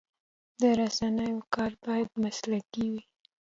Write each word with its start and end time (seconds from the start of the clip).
د 0.61 0.63
رسنیو 0.79 1.39
کار 1.55 1.71
باید 1.85 2.09
مسلکي 2.23 2.85
وي. 2.91 3.01